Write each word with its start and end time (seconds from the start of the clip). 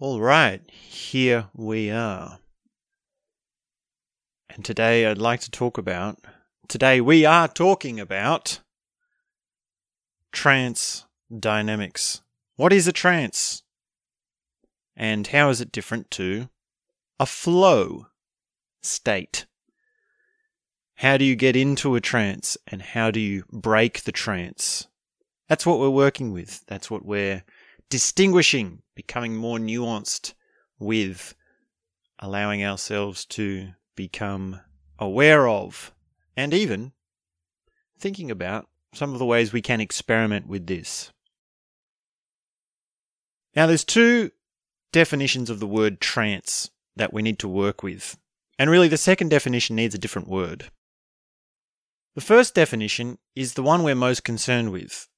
All 0.00 0.20
right, 0.20 0.60
here 0.68 1.50
we 1.54 1.88
are. 1.88 2.40
And 4.50 4.64
today 4.64 5.06
I'd 5.06 5.18
like 5.18 5.38
to 5.42 5.50
talk 5.52 5.78
about, 5.78 6.18
today 6.66 7.00
we 7.00 7.24
are 7.24 7.46
talking 7.46 8.00
about 8.00 8.58
trance 10.32 11.06
dynamics. 11.38 12.22
What 12.56 12.72
is 12.72 12.88
a 12.88 12.92
trance? 12.92 13.62
And 14.96 15.28
how 15.28 15.48
is 15.50 15.60
it 15.60 15.70
different 15.70 16.10
to 16.12 16.48
a 17.20 17.24
flow 17.26 18.08
state? 18.82 19.46
How 20.96 21.16
do 21.16 21.24
you 21.24 21.36
get 21.36 21.54
into 21.54 21.94
a 21.94 22.00
trance 22.00 22.56
and 22.66 22.82
how 22.82 23.12
do 23.12 23.20
you 23.20 23.44
break 23.52 24.02
the 24.02 24.12
trance? 24.12 24.88
That's 25.48 25.64
what 25.64 25.78
we're 25.78 25.88
working 25.88 26.32
with. 26.32 26.64
That's 26.66 26.90
what 26.90 27.04
we're 27.04 27.44
distinguishing, 27.90 28.82
becoming 28.94 29.36
more 29.36 29.58
nuanced 29.58 30.34
with 30.78 31.34
allowing 32.18 32.64
ourselves 32.64 33.24
to 33.24 33.70
become 33.96 34.60
aware 34.98 35.48
of 35.48 35.92
and 36.36 36.54
even 36.54 36.92
thinking 37.98 38.30
about 38.30 38.68
some 38.92 39.12
of 39.12 39.18
the 39.18 39.26
ways 39.26 39.52
we 39.52 39.62
can 39.62 39.80
experiment 39.80 40.46
with 40.46 40.66
this. 40.66 41.12
Now, 43.56 43.66
there's 43.66 43.84
two 43.84 44.30
definitions 44.92 45.50
of 45.50 45.60
the 45.60 45.66
word 45.66 46.00
trance 46.00 46.70
that 46.96 47.12
we 47.12 47.22
need 47.22 47.38
to 47.40 47.48
work 47.48 47.82
with. 47.82 48.16
And 48.58 48.70
really, 48.70 48.88
the 48.88 48.96
second 48.96 49.30
definition 49.30 49.76
needs 49.76 49.94
a 49.94 49.98
different 49.98 50.28
word. 50.28 50.70
The 52.14 52.20
first 52.20 52.54
definition 52.54 53.18
is 53.34 53.54
the 53.54 53.62
one 53.62 53.82
we're 53.82 53.96
most 53.96 54.22
concerned 54.22 54.70
with, 54.70 55.08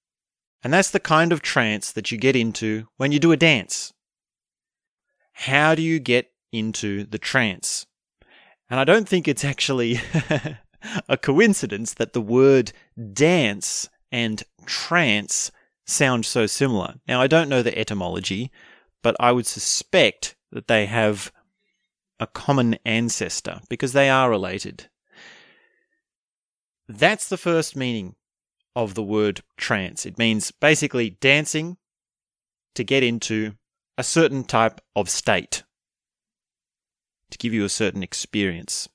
and 0.63 0.73
that's 0.73 0.91
the 0.91 1.01
kind 1.01 1.33
of 1.33 1.43
trance 1.43 1.93
that 1.93 2.11
you 2.11 2.19
get 2.19 2.37
into 2.37 2.89
when 2.97 3.13
you 3.13 3.19
do 3.19 3.33
a 3.33 3.37
dance. 3.37 3.93
How 5.33 5.75
do 5.75 5.83
you 5.83 5.99
get 5.99 6.33
into 6.53 7.05
the 7.05 7.19
trance? 7.19 7.87
And 8.71 8.81
I 8.81 8.85
don't 8.85 9.09
think 9.09 9.29
it's 9.29 9.45
actually 9.45 10.01
a 11.09 11.17
coincidence 11.17 11.95
that 11.95 12.13
the 12.13 12.21
word 12.21 12.73
dance 13.13 13.89
and 14.11 14.43
trance 14.65 15.51
sound 15.87 16.27
so 16.27 16.47
similar. 16.47 16.95
Now, 17.07 17.21
I 17.21 17.27
don't 17.27 17.49
know 17.49 17.63
the 17.63 17.79
etymology, 17.79 18.51
but 19.03 19.15
I 19.21 19.33
would 19.33 19.47
suspect 19.47 20.37
that 20.51 20.69
they 20.69 20.87
have 20.87 21.33
a 22.19 22.27
common 22.27 22.79
ancestor 22.85 23.61
because 23.69 23.93
they 23.93 24.09
are 24.09 24.31
related. 24.31 24.89
That's 26.89 27.29
the 27.29 27.37
first 27.37 27.77
meaning 27.77 28.15
of 28.77 28.95
the 28.95 29.03
word 29.03 29.41
trance. 29.57 30.07
It 30.07 30.19
means 30.19 30.53
basically 30.53 31.11
dancing 31.11 31.79
to 32.75 32.85
get 32.85 33.03
into 33.03 33.55
a 33.99 34.05
certain 34.05 34.45
type 34.45 34.81
of 34.95 35.09
state, 35.09 35.65
to 37.31 37.39
give 37.39 37.55
you 37.55 37.65
a 37.65 37.71
certain 37.71 38.03
experience. 38.03 38.89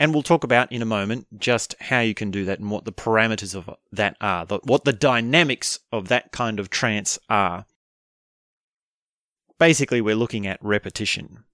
And 0.00 0.12
we'll 0.12 0.22
talk 0.22 0.42
about 0.42 0.72
in 0.72 0.82
a 0.82 0.86
moment 0.86 1.38
just 1.38 1.76
how 1.78 2.00
you 2.00 2.14
can 2.14 2.30
do 2.30 2.46
that 2.46 2.58
and 2.58 2.70
what 2.70 2.86
the 2.86 2.92
parameters 2.92 3.54
of 3.54 3.70
that 3.92 4.16
are, 4.20 4.46
what 4.64 4.84
the 4.84 4.92
dynamics 4.92 5.78
of 5.92 6.08
that 6.08 6.32
kind 6.32 6.58
of 6.58 6.70
trance 6.70 7.18
are. 7.28 7.66
Basically, 9.58 10.00
we're 10.00 10.16
looking 10.16 10.46
at 10.46 10.58
repetition. 10.60 11.44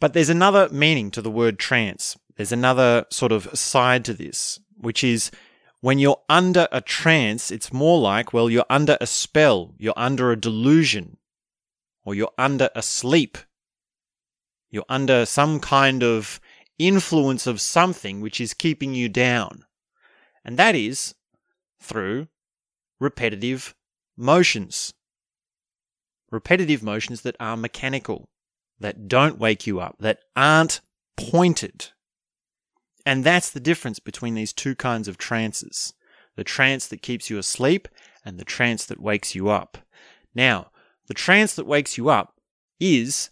But 0.00 0.14
there's 0.14 0.30
another 0.30 0.68
meaning 0.70 1.10
to 1.12 1.22
the 1.22 1.30
word 1.30 1.58
trance. 1.58 2.16
There's 2.36 2.50
another 2.50 3.04
sort 3.10 3.30
of 3.30 3.56
side 3.56 4.04
to 4.06 4.14
this, 4.14 4.58
which 4.78 5.04
is 5.04 5.30
when 5.80 5.98
you're 5.98 6.20
under 6.28 6.68
a 6.70 6.80
trance, 6.80 7.50
it's 7.50 7.72
more 7.72 7.98
like, 7.98 8.32
well, 8.32 8.50
you're 8.50 8.66
under 8.68 8.98
a 9.00 9.06
spell, 9.06 9.74
you're 9.78 9.94
under 9.96 10.30
a 10.30 10.40
delusion, 10.40 11.16
or 12.04 12.14
you're 12.14 12.32
under 12.36 12.68
a 12.74 12.82
sleep. 12.82 13.38
You're 14.70 14.84
under 14.88 15.26
some 15.26 15.58
kind 15.58 16.02
of 16.02 16.40
influence 16.78 17.46
of 17.46 17.60
something 17.60 18.20
which 18.20 18.40
is 18.40 18.54
keeping 18.54 18.94
you 18.94 19.08
down. 19.08 19.64
And 20.44 20.56
that 20.58 20.74
is 20.74 21.14
through 21.80 22.28
repetitive 23.00 23.74
motions. 24.16 24.92
Repetitive 26.30 26.82
motions 26.82 27.22
that 27.22 27.36
are 27.40 27.56
mechanical, 27.56 28.28
that 28.78 29.08
don't 29.08 29.38
wake 29.38 29.66
you 29.66 29.80
up, 29.80 29.96
that 29.98 30.20
aren't 30.36 30.80
pointed. 31.16 31.88
And 33.10 33.24
that's 33.24 33.50
the 33.50 33.58
difference 33.58 33.98
between 33.98 34.34
these 34.34 34.52
two 34.52 34.76
kinds 34.76 35.08
of 35.08 35.18
trances 35.18 35.94
the 36.36 36.44
trance 36.44 36.86
that 36.86 37.02
keeps 37.02 37.28
you 37.28 37.38
asleep 37.38 37.88
and 38.24 38.38
the 38.38 38.44
trance 38.44 38.86
that 38.86 39.02
wakes 39.02 39.34
you 39.34 39.48
up. 39.48 39.78
Now, 40.32 40.70
the 41.08 41.14
trance 41.14 41.52
that 41.54 41.66
wakes 41.66 41.98
you 41.98 42.08
up 42.08 42.34
is 42.78 43.30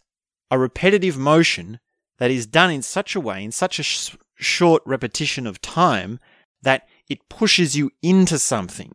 a 0.50 0.58
repetitive 0.58 1.16
motion 1.16 1.78
that 2.18 2.32
is 2.32 2.44
done 2.44 2.72
in 2.72 2.82
such 2.82 3.14
a 3.14 3.20
way, 3.20 3.44
in 3.44 3.52
such 3.52 3.78
a 3.78 3.84
sh- 3.84 4.16
short 4.34 4.82
repetition 4.84 5.46
of 5.46 5.60
time, 5.60 6.18
that 6.60 6.88
it 7.08 7.28
pushes 7.28 7.76
you 7.76 7.92
into 8.02 8.36
something. 8.36 8.94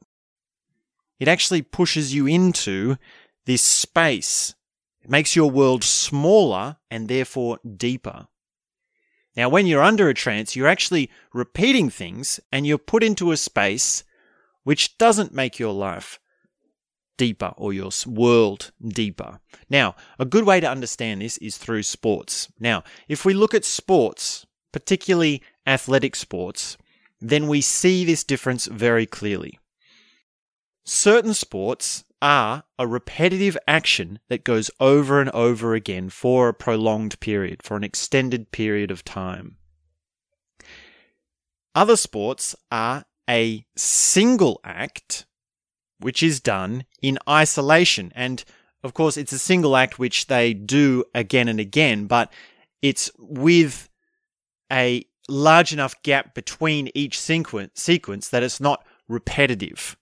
It 1.17 1.29
actually 1.29 1.61
pushes 1.61 2.13
you 2.13 2.27
into 2.27 2.97
this 3.45 3.61
space. 3.61 4.53
It 5.01 5.09
makes 5.09 5.33
your 5.33 5.49
world 5.49 5.85
smaller 5.85 6.75
and 6.91 7.07
therefore 7.07 7.59
deeper. 7.77 8.27
Now, 9.35 9.49
when 9.49 9.65
you're 9.65 9.83
under 9.83 10.09
a 10.09 10.13
trance, 10.13 10.55
you're 10.55 10.67
actually 10.67 11.09
repeating 11.33 11.89
things 11.89 12.39
and 12.51 12.67
you're 12.67 12.77
put 12.77 13.03
into 13.03 13.31
a 13.31 13.37
space 13.37 14.03
which 14.63 14.97
doesn't 14.97 15.33
make 15.33 15.59
your 15.59 15.73
life 15.73 16.19
deeper 17.17 17.53
or 17.57 17.73
your 17.73 17.91
world 18.05 18.71
deeper. 18.85 19.39
Now, 19.69 19.95
a 20.19 20.25
good 20.25 20.45
way 20.45 20.59
to 20.59 20.69
understand 20.69 21.21
this 21.21 21.37
is 21.37 21.57
through 21.57 21.83
sports. 21.83 22.51
Now, 22.59 22.83
if 23.07 23.25
we 23.25 23.33
look 23.33 23.53
at 23.53 23.65
sports, 23.65 24.45
particularly 24.71 25.41
athletic 25.65 26.15
sports, 26.15 26.77
then 27.19 27.47
we 27.47 27.61
see 27.61 28.03
this 28.03 28.23
difference 28.23 28.65
very 28.65 29.05
clearly. 29.05 29.59
Certain 30.85 31.33
sports 31.33 32.03
are 32.23 32.63
a 32.79 32.87
repetitive 32.87 33.57
action 33.67 34.17
that 34.29 34.45
goes 34.45 34.71
over 34.79 35.19
and 35.19 35.29
over 35.31 35.75
again 35.75 36.09
for 36.09 36.47
a 36.47 36.53
prolonged 36.53 37.19
period, 37.19 37.61
for 37.61 37.75
an 37.75 37.83
extended 37.83 38.51
period 38.51 38.89
of 38.89 39.03
time. 39.03 39.57
Other 41.75 41.97
sports 41.97 42.55
are 42.71 43.03
a 43.29 43.65
single 43.75 44.61
act 44.63 45.25
which 45.99 46.23
is 46.23 46.39
done 46.39 46.85
in 47.01 47.17
isolation. 47.27 48.11
And 48.15 48.43
of 48.83 48.93
course, 48.93 49.17
it's 49.17 49.33
a 49.33 49.39
single 49.39 49.75
act 49.75 49.99
which 49.99 50.27
they 50.27 50.53
do 50.53 51.03
again 51.13 51.49
and 51.49 51.59
again, 51.59 52.05
but 52.05 52.31
it's 52.81 53.11
with 53.17 53.89
a 54.71 55.05
large 55.27 55.73
enough 55.73 56.01
gap 56.03 56.33
between 56.33 56.89
each 56.95 57.19
sequence, 57.19 58.29
that 58.29 58.43
it's 58.43 58.61
not 58.61 58.85
repetitive. 59.07 59.97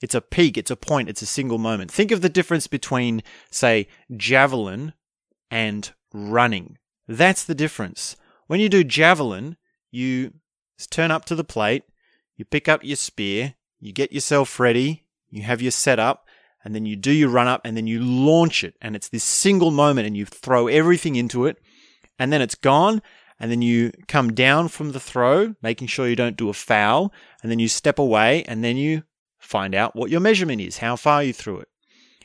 It's 0.00 0.14
a 0.14 0.20
peak, 0.20 0.56
it's 0.56 0.70
a 0.70 0.76
point, 0.76 1.08
it's 1.08 1.22
a 1.22 1.26
single 1.26 1.58
moment. 1.58 1.90
Think 1.90 2.10
of 2.10 2.22
the 2.22 2.28
difference 2.28 2.66
between, 2.66 3.22
say, 3.50 3.86
javelin 4.16 4.94
and 5.50 5.92
running. 6.12 6.78
That's 7.06 7.44
the 7.44 7.54
difference. 7.54 8.16
When 8.46 8.60
you 8.60 8.68
do 8.68 8.82
javelin, 8.82 9.56
you 9.90 10.32
turn 10.90 11.10
up 11.10 11.24
to 11.26 11.34
the 11.34 11.44
plate, 11.44 11.84
you 12.36 12.44
pick 12.44 12.68
up 12.68 12.82
your 12.82 12.96
spear, 12.96 13.54
you 13.78 13.92
get 13.92 14.12
yourself 14.12 14.58
ready, 14.58 15.04
you 15.28 15.42
have 15.42 15.60
your 15.60 15.70
setup, 15.70 16.26
and 16.64 16.74
then 16.74 16.86
you 16.86 16.96
do 16.96 17.12
your 17.12 17.28
run 17.28 17.48
up 17.48 17.62
and 17.64 17.76
then 17.76 17.86
you 17.86 18.00
launch 18.00 18.64
it. 18.64 18.74
And 18.80 18.96
it's 18.96 19.08
this 19.08 19.24
single 19.24 19.70
moment 19.70 20.06
and 20.06 20.16
you 20.16 20.24
throw 20.26 20.66
everything 20.68 21.16
into 21.16 21.46
it, 21.46 21.58
and 22.18 22.32
then 22.32 22.40
it's 22.40 22.54
gone. 22.54 23.02
And 23.42 23.50
then 23.50 23.62
you 23.62 23.92
come 24.06 24.34
down 24.34 24.68
from 24.68 24.92
the 24.92 25.00
throw, 25.00 25.54
making 25.62 25.88
sure 25.88 26.06
you 26.06 26.14
don't 26.14 26.36
do 26.36 26.50
a 26.50 26.54
foul, 26.54 27.10
and 27.42 27.50
then 27.50 27.58
you 27.58 27.68
step 27.68 27.98
away 27.98 28.42
and 28.44 28.62
then 28.62 28.76
you 28.76 29.02
find 29.40 29.74
out 29.74 29.96
what 29.96 30.10
your 30.10 30.20
measurement 30.20 30.60
is, 30.60 30.78
how 30.78 30.96
far 30.96 31.24
you 31.24 31.32
threw 31.32 31.58
it. 31.58 31.68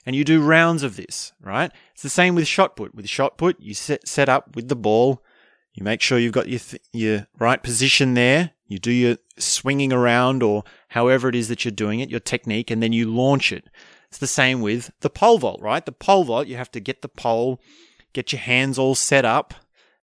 And 0.06 0.16
you 0.16 0.24
do 0.24 0.42
rounds 0.42 0.84
of 0.84 0.98
this, 0.98 1.34
right? 1.42 1.72
It's 1.94 2.04
the 2.04 2.10
same 2.10 2.36
with 2.36 2.48
shot 2.48 2.75
put. 2.75 2.94
With 2.94 3.10
shot 3.10 3.38
put, 3.38 3.60
you 3.60 3.74
set, 3.74 4.07
set 4.07 4.30
up 4.30 4.56
with 4.56 4.68
the 4.68 4.75
ball. 4.75 5.24
You 5.74 5.84
make 5.84 6.01
sure 6.01 6.19
you've 6.19 6.31
got 6.31 6.48
your, 6.48 6.60
th- 6.60 6.81
your 6.94 7.28
right 7.39 7.62
position 7.62 8.13
there. 8.13 8.51
You 8.68 8.78
do 8.78 8.92
your 8.92 9.18
swinging 9.39 9.92
around 9.92 10.44
or 10.44 10.63
however 10.89 11.30
it 11.30 11.36
is 11.36 11.48
that 11.48 11.66
you're 11.66 11.72
doing 11.72 12.00
it, 12.00 12.12
your 12.12 12.19
technique, 12.19 12.69
and 12.69 12.84
then 12.84 12.94
you 12.94 13.12
launch 13.12 13.51
it. 13.51 13.68
It's 14.10 14.18
the 14.19 14.28
same 14.28 14.62
with 14.62 14.92
the 15.01 15.10
pole 15.10 15.39
vault, 15.39 15.62
right? 15.62 15.86
The 15.86 15.92
pole 15.92 16.24
vault, 16.24 16.48
you 16.48 16.56
have 16.56 16.72
to 16.72 16.80
get 16.80 17.01
the 17.01 17.10
pole, 17.10 17.60
get 18.13 18.31
your 18.31 18.39
hands 18.39 18.78
all 18.80 18.95
set 18.95 19.25
up, 19.25 19.54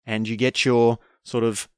and 0.06 0.26
you 0.26 0.36
get 0.36 0.64
your 0.64 0.98
sort 1.24 1.44
of 1.44 1.68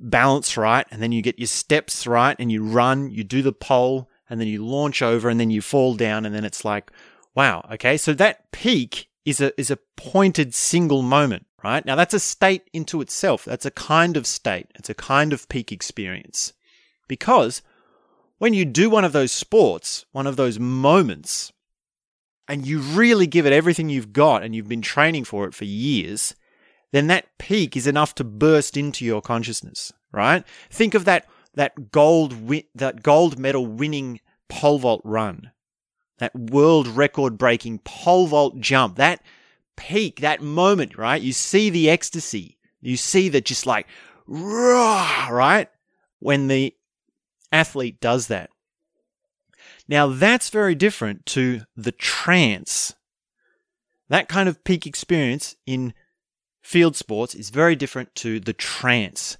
balance 0.00 0.56
right, 0.56 0.86
and 0.90 1.02
then 1.02 1.12
you 1.12 1.22
get 1.22 1.38
your 1.38 1.46
steps 1.46 2.06
right, 2.06 2.36
and 2.38 2.50
you 2.50 2.64
run, 2.64 3.10
you 3.10 3.22
do 3.22 3.42
the 3.42 3.52
pole, 3.52 4.08
and 4.28 4.40
then 4.40 4.48
you 4.48 4.64
launch 4.64 5.02
over 5.02 5.28
and 5.28 5.38
then 5.38 5.50
you 5.50 5.62
fall 5.62 5.94
down 5.94 6.26
and 6.26 6.34
then 6.34 6.44
it's 6.44 6.64
like, 6.64 6.90
wow, 7.34 7.66
okay, 7.72 7.96
so 7.96 8.12
that 8.14 8.50
peak 8.52 9.08
is 9.24 9.40
a 9.40 9.58
is 9.60 9.70
a 9.70 9.78
pointed 9.96 10.54
single 10.54 11.02
moment, 11.02 11.46
right? 11.62 11.84
Now 11.84 11.94
that's 11.94 12.14
a 12.14 12.20
state 12.20 12.68
into 12.72 13.00
itself. 13.00 13.44
That's 13.44 13.66
a 13.66 13.70
kind 13.70 14.16
of 14.16 14.26
state. 14.26 14.68
It's 14.74 14.90
a 14.90 14.94
kind 14.94 15.32
of 15.32 15.48
peak 15.48 15.70
experience. 15.70 16.52
Because 17.06 17.62
when 18.38 18.54
you 18.54 18.64
do 18.64 18.90
one 18.90 19.04
of 19.04 19.12
those 19.12 19.32
sports, 19.32 20.04
one 20.12 20.26
of 20.26 20.36
those 20.36 20.58
moments, 20.58 21.52
and 22.48 22.66
you 22.66 22.80
really 22.80 23.26
give 23.26 23.46
it 23.46 23.52
everything 23.52 23.90
you've 23.90 24.12
got 24.12 24.42
and 24.42 24.54
you've 24.54 24.68
been 24.68 24.82
training 24.82 25.24
for 25.24 25.46
it 25.46 25.54
for 25.54 25.64
years, 25.64 26.34
then 26.92 27.06
that 27.08 27.26
peak 27.38 27.76
is 27.76 27.86
enough 27.86 28.14
to 28.14 28.24
burst 28.24 28.76
into 28.76 29.04
your 29.04 29.20
consciousness, 29.20 29.92
right? 30.12 30.44
Think 30.70 30.94
of 30.94 31.04
that 31.04 31.26
that 31.58 31.90
gold 31.90 32.30
wi- 32.30 32.68
that 32.76 33.02
gold 33.02 33.36
medal 33.36 33.66
winning 33.66 34.20
pole 34.48 34.78
vault 34.78 35.00
run. 35.02 35.50
That 36.18 36.32
world 36.32 36.86
record 36.86 37.36
breaking 37.36 37.80
pole 37.80 38.28
vault 38.28 38.60
jump. 38.60 38.94
That 38.94 39.24
peak, 39.76 40.20
that 40.20 40.40
moment, 40.40 40.96
right? 40.96 41.20
You 41.20 41.32
see 41.32 41.68
the 41.68 41.90
ecstasy. 41.90 42.58
You 42.80 42.96
see 42.96 43.28
that 43.30 43.44
just 43.44 43.66
like 43.66 43.88
rah, 44.28 45.26
right? 45.32 45.68
When 46.20 46.46
the 46.46 46.76
athlete 47.50 48.00
does 48.00 48.28
that. 48.28 48.50
Now 49.88 50.06
that's 50.06 50.50
very 50.50 50.76
different 50.76 51.26
to 51.26 51.62
the 51.76 51.92
trance. 51.92 52.94
That 54.08 54.28
kind 54.28 54.48
of 54.48 54.62
peak 54.62 54.86
experience 54.86 55.56
in 55.66 55.92
field 56.62 56.94
sports 56.94 57.34
is 57.34 57.50
very 57.50 57.74
different 57.74 58.14
to 58.16 58.38
the 58.38 58.52
trance. 58.52 59.36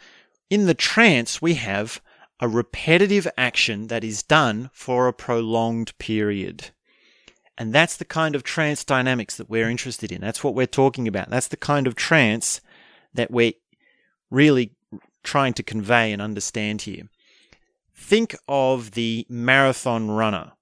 In 0.50 0.67
the 0.67 0.75
trance, 0.75 1.41
we 1.41 1.55
have 1.55 2.00
a 2.40 2.49
repetitive 2.49 3.26
action 3.37 3.88
that 3.88 4.05
is 4.05 4.23
done 4.23 4.70
for 4.73 5.08
a 5.08 5.12
prolonged 5.12 5.96
period. 5.99 6.70
And 7.56 7.73
that's 7.73 7.96
the 7.96 8.05
kind 8.05 8.37
of 8.37 8.44
trance 8.44 8.85
dynamics 8.85 9.37
that 9.37 9.50
we're 9.50 9.69
interested 9.69 10.12
in. 10.12 10.20
That's 10.20 10.44
what 10.44 10.55
we're 10.55 10.67
talking 10.67 11.08
about. 11.08 11.31
That's 11.31 11.49
the 11.49 11.56
kind 11.56 11.87
of 11.87 11.96
trance 11.96 12.61
that 13.14 13.31
we're 13.31 13.55
really 14.31 14.73
trying 15.25 15.55
to 15.55 15.62
convey 15.62 16.12
and 16.12 16.23
understand 16.23 16.82
here. 16.82 17.08
Think 17.94 18.37
of 18.46 18.93
the 18.93 19.26
marathon 19.29 20.08
runner 20.08 20.52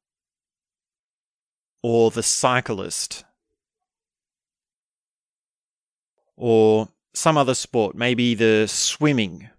or 1.83 2.11
the 2.11 2.23
cyclist 2.23 3.25
or 6.35 6.89
some 7.13 7.37
other 7.37 7.55
sport, 7.55 7.95
maybe 7.95 8.35
the 8.35 8.67
swimming 8.67 9.51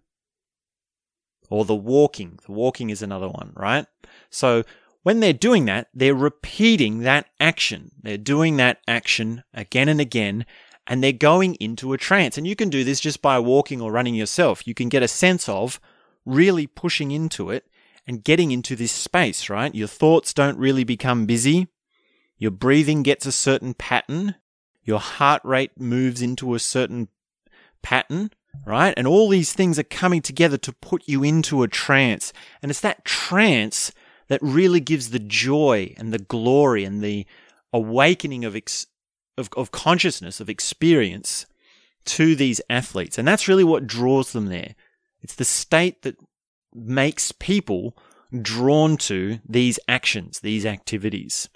or 1.50 1.66
the 1.66 1.76
walking. 1.76 2.40
The 2.46 2.52
walking 2.52 2.90
is 2.90 3.02
another 3.02 3.28
one, 3.28 3.52
right? 3.56 3.86
So 4.30 4.64
when 5.04 5.20
they're 5.20 5.34
doing 5.34 5.66
that, 5.66 5.88
they're 5.94 6.16
repeating 6.16 7.00
that 7.00 7.28
action. 7.40 7.92
They're 8.02 8.18
doing 8.18 8.58
that 8.58 8.80
action 8.88 9.44
again 9.54 9.88
and 9.88 10.02
again, 10.02 10.46
and 10.86 11.04
they're 11.04 11.12
going 11.12 11.56
into 11.56 11.94
a 11.94 11.98
trance. 11.98 12.38
And 12.38 12.46
you 12.48 12.56
can 12.56 12.70
do 12.70 12.84
this 12.84 13.00
just 13.00 13.22
by 13.22 13.40
walking 13.40 13.82
or 13.82 13.92
running 13.92 14.16
yourself. 14.16 14.68
You 14.68 14.74
can 14.74 14.90
get 14.90 15.04
a 15.04 15.08
sense 15.08 15.48
of 15.48 15.80
really 16.26 16.68
pushing 16.68 17.12
into 17.12 17.50
it 17.50 17.66
and 18.06 18.24
getting 18.24 18.52
into 18.52 18.76
this 18.76 18.92
space, 18.92 19.50
right? 19.50 19.74
Your 19.74 19.88
thoughts 19.88 20.34
don't 20.34 20.58
really 20.58 20.84
become 20.84 21.26
busy. 21.26 21.68
Your 22.38 22.52
breathing 22.52 23.04
gets 23.04 23.26
a 23.26 23.32
certain 23.32 23.74
pattern. 23.74 24.36
Your 24.84 25.00
heart 25.00 25.42
rate 25.44 25.72
moves 25.80 26.22
into 26.22 26.54
a 26.54 26.60
certain 26.60 27.10
pattern, 27.82 28.32
right? 28.66 28.94
And 28.98 29.08
all 29.08 29.30
these 29.30 29.54
things 29.54 29.78
are 29.80 29.84
coming 29.84 30.22
together 30.22 30.58
to 30.58 30.74
put 30.74 31.04
you 31.06 31.24
into 31.24 31.64
a 31.64 31.68
trance. 31.68 32.34
And 32.62 32.70
it's 32.70 32.82
that 32.82 33.06
trance 33.06 33.92
that 34.28 34.42
really 34.42 34.80
gives 34.80 35.10
the 35.10 35.20
joy 35.20 35.94
and 35.98 36.14
the 36.14 36.20
glory 36.20 36.84
and 36.84 37.02
the 37.02 37.26
awakening 37.72 38.46
of, 38.46 38.56
ex- 38.56 38.88
of, 39.38 39.50
of 39.56 39.72
consciousness, 39.72 40.40
of 40.40 40.50
experience 40.50 41.46
to 42.06 42.36
these 42.36 42.62
athletes. 42.70 43.18
And 43.18 43.28
that's 43.28 43.48
really 43.48 43.64
what 43.64 43.88
draws 43.88 44.32
them 44.32 44.48
there. 44.48 44.76
It's 45.22 45.36
the 45.36 45.46
state 45.46 46.02
that 46.04 46.16
makes 46.74 47.32
people 47.32 47.98
drawn 48.42 48.98
to 48.98 49.40
these 49.48 49.80
actions, 49.88 50.40
these 50.40 50.66
activities. 50.66 51.50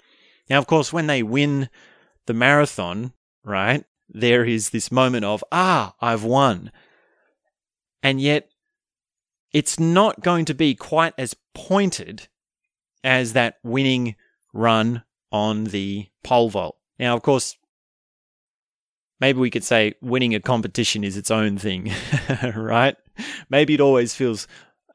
Now, 0.48 0.58
of 0.58 0.66
course, 0.66 0.92
when 0.92 1.06
they 1.06 1.22
win 1.22 1.68
the 2.26 2.34
marathon, 2.34 3.12
right, 3.44 3.84
there 4.08 4.44
is 4.44 4.70
this 4.70 4.92
moment 4.92 5.24
of, 5.24 5.44
ah, 5.52 5.94
I've 6.00 6.24
won. 6.24 6.70
And 8.02 8.20
yet, 8.20 8.48
it's 9.52 9.78
not 9.78 10.22
going 10.22 10.44
to 10.46 10.54
be 10.54 10.74
quite 10.74 11.14
as 11.18 11.36
pointed 11.54 12.28
as 13.04 13.32
that 13.34 13.58
winning 13.62 14.16
run 14.52 15.02
on 15.30 15.64
the 15.64 16.08
pole 16.24 16.50
vault. 16.50 16.76
Now, 16.98 17.16
of 17.16 17.22
course, 17.22 17.56
maybe 19.20 19.38
we 19.38 19.50
could 19.50 19.64
say 19.64 19.94
winning 20.00 20.34
a 20.34 20.40
competition 20.40 21.04
is 21.04 21.16
its 21.16 21.30
own 21.30 21.58
thing, 21.58 21.92
right? 22.56 22.96
Maybe 23.48 23.74
it 23.74 23.80
always 23.80 24.14
feels 24.14 24.46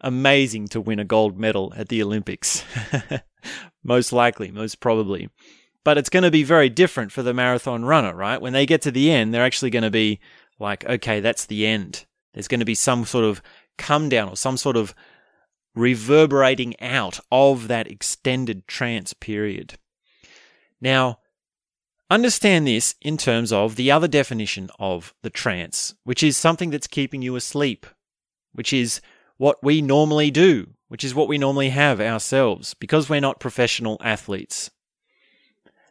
amazing 0.01 0.67
to 0.69 0.81
win 0.81 0.99
a 0.99 1.05
gold 1.05 1.39
medal 1.39 1.73
at 1.75 1.89
the 1.89 2.03
Olympics. 2.03 2.63
most 3.83 4.11
likely, 4.11 4.51
most 4.51 4.79
probably. 4.79 5.29
But 5.83 5.97
it's 5.97 6.09
going 6.09 6.23
to 6.23 6.31
be 6.31 6.43
very 6.43 6.69
different 6.69 7.11
for 7.11 7.23
the 7.23 7.33
marathon 7.33 7.85
runner, 7.85 8.13
right? 8.13 8.41
When 8.41 8.53
they 8.53 8.65
get 8.65 8.81
to 8.83 8.91
the 8.91 9.09
end, 9.09 9.33
they're 9.33 9.45
actually 9.45 9.71
going 9.71 9.83
to 9.83 9.91
be 9.91 10.19
like, 10.59 10.85
okay, 10.85 11.19
that's 11.21 11.45
the 11.45 11.65
end. 11.65 12.05
There's 12.37 12.47
going 12.47 12.59
to 12.59 12.65
be 12.67 12.75
some 12.75 13.03
sort 13.03 13.25
of 13.25 13.41
come 13.79 14.09
down 14.09 14.29
or 14.29 14.35
some 14.37 14.57
sort 14.57 14.77
of 14.77 14.93
reverberating 15.73 16.79
out 16.79 17.19
of 17.31 17.67
that 17.67 17.89
extended 17.89 18.67
trance 18.67 19.11
period. 19.15 19.79
Now, 20.79 21.17
understand 22.11 22.67
this 22.67 22.93
in 23.01 23.17
terms 23.17 23.51
of 23.51 23.75
the 23.75 23.89
other 23.89 24.07
definition 24.07 24.69
of 24.77 25.15
the 25.23 25.31
trance, 25.31 25.95
which 26.03 26.21
is 26.21 26.37
something 26.37 26.69
that's 26.69 26.85
keeping 26.85 27.23
you 27.23 27.35
asleep, 27.35 27.87
which 28.53 28.71
is 28.71 29.01
what 29.37 29.63
we 29.63 29.81
normally 29.81 30.29
do, 30.29 30.75
which 30.89 31.03
is 31.03 31.15
what 31.15 31.27
we 31.27 31.39
normally 31.39 31.69
have 31.69 31.99
ourselves, 31.99 32.75
because 32.75 33.09
we're 33.09 33.19
not 33.19 33.39
professional 33.39 33.97
athletes. 34.03 34.69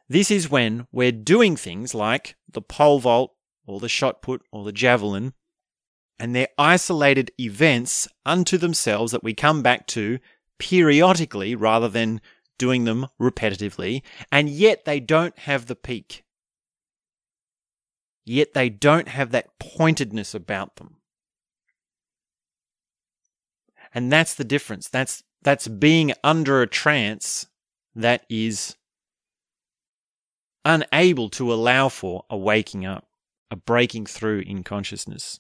This 0.09 0.31
is 0.31 0.49
when 0.49 0.87
we're 0.93 1.11
doing 1.11 1.57
things 1.57 1.93
like 1.93 2.37
the 2.49 2.63
pole 2.63 3.01
vault 3.01 3.35
or 3.67 3.81
the 3.81 3.89
shot 3.89 4.23
put 4.23 4.43
or 4.53 4.63
the 4.63 4.71
javelin, 4.71 5.33
and 6.19 6.35
they're 6.35 6.49
isolated 6.59 7.31
events 7.39 8.09
unto 8.25 8.57
themselves 8.57 9.13
that 9.13 9.25
we 9.25 9.35
come 9.35 9.63
back 9.63 9.87
to 9.89 10.19
periodically 10.59 11.55
rather 11.55 11.89
than 11.89 12.21
doing 12.59 12.85
them 12.85 13.07
repetitively, 13.21 14.03
and 14.33 14.49
yet 14.49 14.85
they 14.85 15.01
don't 15.01 15.39
have 15.41 15.67
the 15.67 15.77
peak. 15.77 16.25
Yet 18.25 18.55
they 18.55 18.69
don't 18.69 19.09
have 19.09 19.31
that 19.31 19.59
pointedness 19.59 20.35
about 20.35 20.77
them. 20.77 20.97
And 23.95 24.11
that's 24.11 24.35
the 24.35 24.45
difference. 24.45 24.89
That's 24.89 25.23
that's 25.43 25.69
being 25.69 26.13
under 26.25 26.61
a 26.61 26.67
trance 26.67 27.47
that 27.95 28.27
is 28.29 28.77
unable 30.65 31.31
to 31.31 31.53
allow 31.53 31.89
for 31.89 32.25
a 32.29 32.37
waking 32.37 32.85
up, 32.85 33.07
a 33.51 33.57
breaking 33.57 34.07
through 34.07 34.41
in 34.41 34.65
consciousness. 34.65 35.39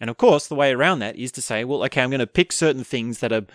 And 0.00 0.10
of 0.10 0.16
course, 0.16 0.46
the 0.46 0.54
way 0.54 0.72
around 0.72 0.98
that 1.00 1.16
is 1.16 1.32
to 1.32 1.42
say, 1.42 1.64
well, 1.64 1.84
okay, 1.84 2.02
I'm 2.02 2.10
going 2.10 2.20
to 2.20 2.26
pick 2.26 2.52
certain 2.52 2.84
things 2.84 3.20
that 3.20 3.32
are 3.32 3.46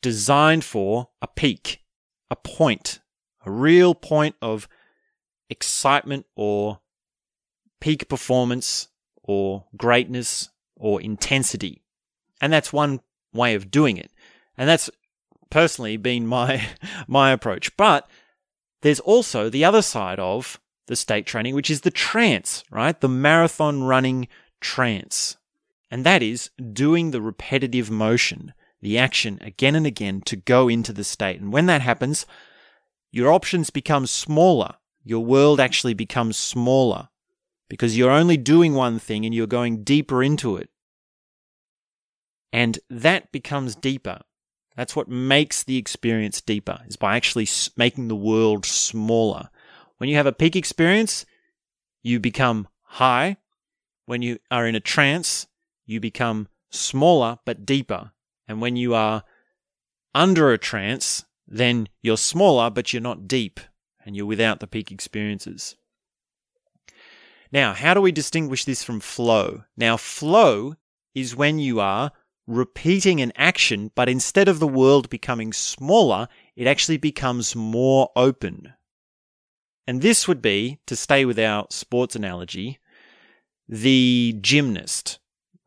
designed 0.00 0.64
for 0.64 1.08
a 1.20 1.26
peak, 1.26 1.82
a 2.30 2.36
point, 2.36 3.00
a 3.44 3.50
real 3.50 3.94
point 3.94 4.36
of 4.40 4.68
excitement 5.50 6.26
or 6.36 6.80
peak 7.80 8.08
performance 8.08 8.88
or 9.22 9.64
greatness 9.76 10.50
or 10.76 11.00
intensity. 11.00 11.82
And 12.40 12.52
that's 12.52 12.72
one 12.72 13.00
way 13.32 13.54
of 13.54 13.70
doing 13.70 13.96
it. 13.96 14.10
And 14.56 14.68
that's 14.68 14.90
personally 15.50 15.96
been 15.96 16.26
my 16.26 16.66
my 17.06 17.30
approach. 17.32 17.76
But 17.76 18.08
there's 18.82 19.00
also 19.00 19.48
the 19.48 19.64
other 19.64 19.82
side 19.82 20.18
of 20.18 20.60
the 20.86 20.96
state 20.96 21.26
training, 21.26 21.54
which 21.54 21.70
is 21.70 21.82
the 21.82 21.90
trance, 21.90 22.64
right? 22.70 23.00
The 23.00 23.08
marathon 23.08 23.84
running 23.84 24.28
trance. 24.60 25.36
And 25.92 26.06
that 26.06 26.22
is 26.22 26.50
doing 26.72 27.10
the 27.10 27.20
repetitive 27.20 27.90
motion, 27.90 28.54
the 28.80 28.96
action 28.96 29.38
again 29.42 29.74
and 29.74 29.86
again 29.86 30.22
to 30.22 30.36
go 30.36 30.66
into 30.66 30.90
the 30.90 31.04
state. 31.04 31.38
And 31.38 31.52
when 31.52 31.66
that 31.66 31.82
happens, 31.82 32.24
your 33.10 33.30
options 33.30 33.68
become 33.68 34.06
smaller. 34.06 34.76
Your 35.04 35.22
world 35.22 35.60
actually 35.60 35.92
becomes 35.92 36.38
smaller 36.38 37.10
because 37.68 37.98
you're 37.98 38.10
only 38.10 38.38
doing 38.38 38.72
one 38.72 38.98
thing 38.98 39.26
and 39.26 39.34
you're 39.34 39.46
going 39.46 39.84
deeper 39.84 40.22
into 40.22 40.56
it. 40.56 40.70
And 42.54 42.78
that 42.88 43.30
becomes 43.30 43.76
deeper. 43.76 44.22
That's 44.74 44.96
what 44.96 45.08
makes 45.08 45.62
the 45.62 45.76
experience 45.76 46.40
deeper, 46.40 46.80
is 46.86 46.96
by 46.96 47.16
actually 47.16 47.48
making 47.76 48.08
the 48.08 48.16
world 48.16 48.64
smaller. 48.64 49.50
When 49.98 50.08
you 50.08 50.16
have 50.16 50.26
a 50.26 50.32
peak 50.32 50.56
experience, 50.56 51.26
you 52.02 52.18
become 52.18 52.66
high. 52.82 53.36
When 54.06 54.22
you 54.22 54.38
are 54.50 54.66
in 54.66 54.74
a 54.74 54.80
trance, 54.80 55.46
you 55.86 56.00
become 56.00 56.48
smaller 56.70 57.38
but 57.44 57.66
deeper. 57.66 58.12
And 58.48 58.60
when 58.60 58.76
you 58.76 58.94
are 58.94 59.24
under 60.14 60.52
a 60.52 60.58
trance, 60.58 61.24
then 61.46 61.88
you're 62.02 62.16
smaller 62.16 62.70
but 62.70 62.92
you're 62.92 63.02
not 63.02 63.28
deep 63.28 63.60
and 64.04 64.16
you're 64.16 64.26
without 64.26 64.60
the 64.60 64.66
peak 64.66 64.90
experiences. 64.90 65.76
Now, 67.52 67.74
how 67.74 67.94
do 67.94 68.00
we 68.00 68.12
distinguish 68.12 68.64
this 68.64 68.82
from 68.82 69.00
flow? 69.00 69.64
Now, 69.76 69.96
flow 69.96 70.74
is 71.14 71.36
when 71.36 71.58
you 71.58 71.80
are 71.80 72.12
repeating 72.46 73.20
an 73.20 73.32
action, 73.36 73.90
but 73.94 74.08
instead 74.08 74.48
of 74.48 74.58
the 74.58 74.66
world 74.66 75.10
becoming 75.10 75.52
smaller, 75.52 76.28
it 76.56 76.66
actually 76.66 76.96
becomes 76.96 77.54
more 77.54 78.10
open. 78.16 78.72
And 79.86 80.00
this 80.00 80.26
would 80.26 80.40
be, 80.40 80.78
to 80.86 80.96
stay 80.96 81.24
with 81.24 81.38
our 81.38 81.66
sports 81.70 82.16
analogy, 82.16 82.78
the 83.68 84.38
gymnast, 84.40 85.18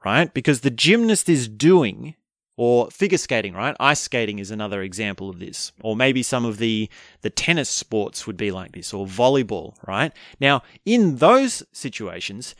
right? 0.05 0.33
Because 0.33 0.61
the 0.61 0.69
gymnast 0.69 1.27
is 1.27 1.47
doing, 1.47 2.15
or 2.55 2.89
figure 2.91 3.17
skating, 3.17 3.53
right? 3.53 3.75
Ice 3.79 3.99
skating 3.99 4.39
is 4.39 4.51
another 4.51 4.81
example 4.81 5.29
of 5.29 5.39
this. 5.39 5.71
Or 5.81 5.95
maybe 5.95 6.23
some 6.23 6.45
of 6.45 6.59
the, 6.59 6.89
the 7.21 7.31
tennis 7.31 7.69
sports 7.69 8.27
would 8.27 8.37
be 8.37 8.51
like 8.51 8.73
this, 8.73 8.93
or 8.93 9.07
volleyball, 9.07 9.73
right? 9.85 10.13
Now, 10.39 10.61
in 10.85 11.17
those 11.17 11.63
situations, 11.73 12.55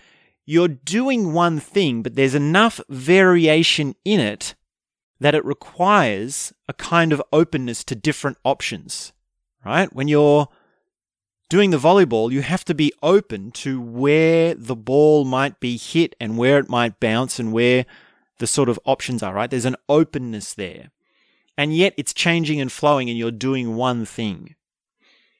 you're 0.46 0.68
doing 0.68 1.34
one 1.34 1.60
thing, 1.60 2.02
but 2.02 2.16
there's 2.16 2.36
enough 2.36 2.82
variation 2.90 3.96
in 4.04 4.20
it 4.20 4.56
that 5.20 5.36
it 5.36 5.46
requires 5.46 6.52
a 6.68 6.74
kind 6.74 7.14
of 7.14 7.22
openness 7.32 7.84
to 7.86 7.96
different 7.96 8.38
options, 8.44 9.14
right? 9.64 9.94
When 9.94 10.08
you're 10.08 10.50
doing 11.50 11.70
the 11.70 11.78
volleyball, 11.78 12.32
you 12.32 12.42
have 12.42 12.66
to 12.66 12.74
be 12.74 12.94
open 13.04 13.52
to 13.52 13.80
where 13.80 14.54
the 14.56 14.76
ball 14.76 15.26
might 15.26 15.60
be 15.60 15.78
hit 15.78 16.16
and 16.20 16.38
where 16.38 16.58
it 16.60 16.70
might 16.70 17.00
bounce 17.00 17.40
and 17.40 17.54
where 17.54 17.86
the 18.40 18.48
sort 18.48 18.70
of 18.70 18.80
options 18.86 19.24
are, 19.24 19.34
right? 19.34 19.50
There's 19.50 19.66
an 19.66 19.78
openness 19.88 20.54
there. 20.54 20.92
And 21.58 21.76
yet 21.76 21.94
it's 21.98 22.14
changing 22.14 22.60
and 22.60 22.72
flowing 22.72 23.10
and 23.10 23.18
you're 23.18 23.32
doing 23.32 23.76
one 23.76 24.06
thing. 24.06 24.56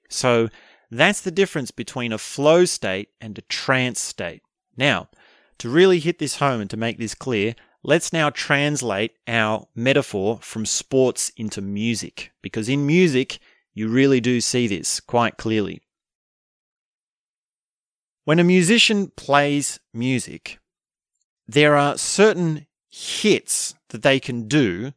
So 0.08 0.50
that's 0.90 1.22
the 1.22 1.32
difference 1.32 1.72
between 1.72 2.14
a 2.14 2.18
flow 2.18 2.66
state 2.66 3.10
and 3.20 3.38
a 3.38 3.42
trance 3.44 4.00
state. 4.00 4.42
Now, 4.78 5.10
to 5.58 5.70
really 5.70 6.00
hit 6.00 6.20
this 6.20 6.38
home 6.38 6.62
and 6.62 6.70
to 6.70 6.78
make 6.78 6.98
this 6.98 7.16
clear, 7.16 7.56
let's 7.84 8.14
now 8.14 8.30
translate 8.30 9.14
our 9.28 9.68
metaphor 9.76 10.40
from 10.42 10.66
sports 10.66 11.32
into 11.36 11.62
music, 11.62 12.32
because 12.42 12.70
in 12.70 12.86
music, 12.86 13.40
you 13.74 13.88
really 13.90 14.22
do 14.22 14.40
see 14.40 14.68
this 14.68 15.00
quite 15.00 15.38
clearly. 15.38 15.82
When 18.26 18.40
a 18.40 18.44
musician 18.44 19.12
plays 19.16 19.80
music, 19.94 20.58
there 21.48 21.76
are 21.76 21.96
certain 21.98 22.66
hits 22.90 23.76
that 23.90 24.02
they 24.02 24.20
can 24.20 24.48
do 24.48 24.94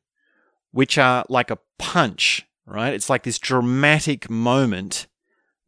which 0.70 0.97
are 0.97 1.25
like 1.28 1.50
a 1.50 1.58
punch, 1.78 2.47
right? 2.66 2.94
It's 2.94 3.11
like 3.11 3.25
this 3.25 3.38
dramatic 3.38 4.30
moment 4.30 5.06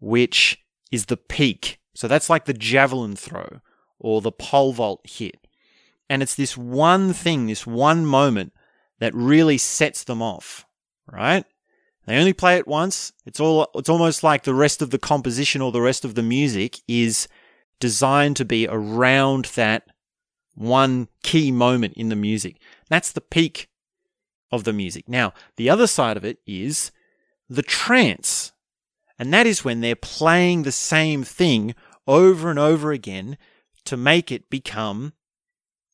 which 0.00 0.64
is 0.90 1.06
the 1.06 1.18
peak. 1.18 1.78
So 1.94 2.08
that's 2.08 2.30
like 2.30 2.46
the 2.46 2.54
javelin 2.54 3.14
throw 3.14 3.60
or 3.98 4.22
the 4.22 4.32
pole 4.32 4.72
vault 4.72 5.02
hit. 5.04 5.46
And 6.08 6.22
it's 6.22 6.34
this 6.34 6.56
one 6.56 7.12
thing, 7.12 7.46
this 7.46 7.66
one 7.66 8.06
moment 8.06 8.54
that 9.00 9.14
really 9.14 9.58
sets 9.58 10.04
them 10.04 10.22
off, 10.22 10.64
right? 11.06 11.44
They 12.06 12.16
only 12.16 12.32
play 12.32 12.56
it 12.56 12.66
once. 12.66 13.12
It's 13.26 13.38
all 13.38 13.70
it's 13.74 13.90
almost 13.90 14.22
like 14.22 14.44
the 14.44 14.54
rest 14.54 14.80
of 14.80 14.90
the 14.90 14.98
composition 14.98 15.60
or 15.60 15.70
the 15.72 15.82
rest 15.82 16.06
of 16.06 16.14
the 16.14 16.22
music 16.22 16.78
is 16.88 17.28
designed 17.80 18.36
to 18.36 18.44
be 18.44 18.68
around 18.68 19.46
that 19.56 19.86
one 20.54 21.08
key 21.22 21.50
moment 21.50 21.94
in 21.94 22.08
the 22.08 22.16
music. 22.16 22.56
That's 22.88 23.12
the 23.12 23.20
peak 23.20 23.68
of 24.52 24.64
the 24.64 24.72
music. 24.72 25.08
Now, 25.08 25.32
the 25.56 25.70
other 25.70 25.86
side 25.86 26.16
of 26.16 26.24
it 26.24 26.38
is 26.46 26.92
the 27.48 27.62
trance. 27.62 28.52
And 29.18 29.32
that 29.32 29.46
is 29.46 29.64
when 29.64 29.80
they're 29.80 29.96
playing 29.96 30.62
the 30.62 30.72
same 30.72 31.24
thing 31.24 31.74
over 32.06 32.50
and 32.50 32.58
over 32.58 32.92
again 32.92 33.38
to 33.84 33.96
make 33.96 34.30
it 34.30 34.50
become 34.50 35.12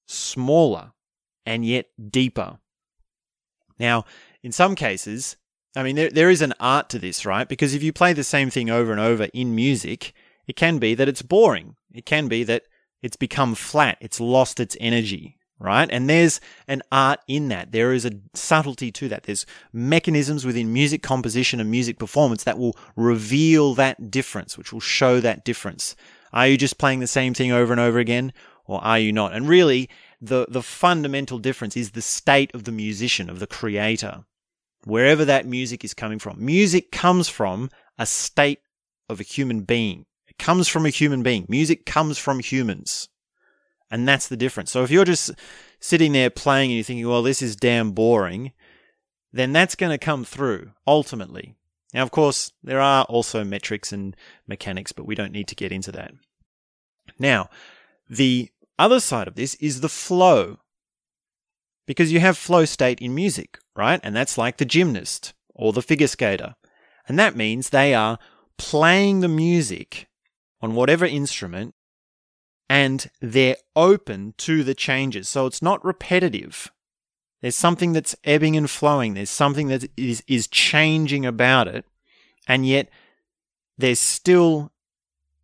smaller 0.07 0.93
and 1.45 1.65
yet 1.65 1.87
deeper. 2.11 2.59
Now, 3.79 4.05
in 4.43 4.53
some 4.53 4.75
cases, 4.75 5.37
I 5.77 5.83
mean, 5.83 5.97
there, 5.97 6.11
there 6.11 6.31
is 6.31 6.41
an 6.41 6.55
art 6.59 6.89
to 6.91 6.99
this, 6.99 7.27
right? 7.27 7.49
Because 7.49 7.75
if 7.75 7.83
you 7.83 7.93
play 7.93 8.13
the 8.13 8.25
same 8.25 8.49
thing 8.51 8.71
over 8.71 8.93
and 8.93 9.01
over 9.01 9.25
in 9.35 9.55
music, 9.55 10.15
it 10.47 10.57
can 10.57 10.79
be 10.79 10.95
that 10.95 11.09
it's 11.09 11.23
boring. 11.23 11.77
It 11.93 12.07
can 12.07 12.29
be 12.29 12.45
that 12.45 12.63
it's 13.03 13.17
become 13.17 13.55
flat. 13.55 13.99
It's 14.01 14.21
lost 14.21 14.61
its 14.61 14.77
energy, 14.81 15.39
right? 15.59 15.89
And 15.91 16.09
there's 16.09 16.41
an 16.69 16.83
art 16.91 17.21
in 17.29 17.49
that. 17.49 17.73
There 17.73 17.93
is 17.93 18.05
a 18.05 18.13
subtlety 18.35 18.91
to 18.93 19.09
that. 19.09 19.25
There's 19.25 19.47
mechanisms 19.73 20.45
within 20.45 20.73
music 20.73 21.03
composition 21.03 21.61
and 21.61 21.71
music 21.71 21.99
performance 21.99 22.45
that 22.45 22.59
will 22.59 22.77
reveal 22.95 23.75
that 23.75 24.11
difference, 24.11 24.57
which 24.57 24.73
will 24.73 24.81
show 24.81 25.21
that 25.21 25.45
difference. 25.45 25.97
Are 26.33 26.47
you 26.47 26.57
just 26.57 26.79
playing 26.79 27.01
the 27.01 27.07
same 27.07 27.35
thing 27.35 27.53
over 27.53 27.73
and 27.73 27.81
over 27.81 27.99
again? 27.99 28.33
Or 28.67 28.83
are 28.83 28.99
you 28.99 29.13
not? 29.13 29.33
And 29.33 29.49
really, 29.49 29.89
the, 30.21 30.47
the 30.49 30.63
fundamental 30.63 31.39
difference 31.39 31.77
is 31.77 31.93
the 31.93 32.03
state 32.03 32.53
of 32.55 32.65
the 32.65 32.73
musician, 32.73 33.31
of 33.31 33.39
the 33.39 33.47
creator, 33.47 34.25
wherever 34.85 35.25
that 35.25 35.47
music 35.47 35.85
is 35.85 35.95
coming 35.95 36.19
from. 36.19 36.45
Music 36.45 36.91
comes 36.91 37.29
from 37.29 37.71
a 37.99 38.07
state 38.07 38.61
of 39.09 39.21
a 39.21 39.25
human 39.25 39.61
being. 39.61 40.07
Comes 40.39 40.69
from 40.69 40.87
a 40.87 40.91
human 40.91 41.23
being. 41.23 41.47
Music 41.49 41.87
comes 41.87 42.19
from 42.19 42.41
humans. 42.41 43.09
And 43.91 44.07
that's 44.07 44.29
the 44.29 44.37
difference. 44.37 44.71
So 44.71 44.83
if 44.83 44.91
you're 44.91 45.05
just 45.05 45.31
sitting 45.81 46.13
there 46.13 46.31
playing 46.31 46.71
and 46.71 46.77
you're 46.77 46.85
thinking, 46.85 47.09
well, 47.09 47.23
this 47.23 47.43
is 47.43 47.57
damn 47.57 47.93
boring, 47.93 48.53
then 49.33 49.53
that's 49.53 49.75
going 49.75 49.93
to 49.93 50.05
come 50.05 50.25
through 50.25 50.73
ultimately. 50.87 51.55
Now, 51.95 52.03
of 52.03 52.11
course, 52.11 52.53
there 52.63 52.81
are 52.81 53.05
also 53.05 53.45
metrics 53.45 53.93
and 53.93 54.17
mechanics, 54.47 54.93
but 54.93 55.07
we 55.07 55.15
don't 55.15 55.33
need 55.33 55.49
to 55.49 55.55
get 55.55 55.73
into 55.73 55.93
that. 55.93 56.13
Now, 57.19 57.49
the 58.09 58.51
other 58.79 59.01
side 59.01 59.29
of 59.29 59.35
this 59.35 59.55
is 59.57 59.81
the 59.81 59.89
flow. 59.89 60.59
Because 61.87 62.13
you 62.13 62.19
have 62.19 62.37
flow 62.37 62.65
state 62.65 63.01
in 63.01 63.15
music, 63.15 63.59
right? 63.77 64.01
And 64.03 64.15
that's 64.15 64.37
like 64.37 64.57
the 64.57 64.65
gymnast 64.65 65.33
or 65.55 65.73
the 65.73 65.83
figure 65.83 66.09
skater. 66.09 66.57
And 67.09 67.19
that 67.19 67.37
means 67.37 67.71
they 67.71 67.95
are 67.95 68.19
playing 68.59 69.21
the 69.21 69.29
music 69.29 70.09
on 70.61 70.75
whatever 70.75 71.05
instrument 71.05 71.75
and 72.69 73.11
they're 73.21 73.57
open 73.75 74.35
to 74.39 74.65
the 74.65 74.75
changes. 74.75 75.29
So 75.29 75.47
it's 75.47 75.63
not 75.63 75.85
repetitive. 75.85 76.71
There's 77.41 77.57
something 77.57 77.93
that's 77.93 78.17
ebbing 78.25 78.57
and 78.57 78.69
flowing. 78.69 79.15
There's 79.15 79.31
something 79.31 79.69
that 79.69 79.89
is, 79.97 80.23
is 80.27 80.49
changing 80.49 81.25
about 81.25 81.69
it. 81.69 81.85
And 82.49 82.67
yet 82.67 82.89
there's 83.79 84.01
still 84.01 84.73